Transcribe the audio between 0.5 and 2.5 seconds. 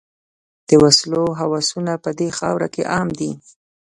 د وسلو هوسونه په دې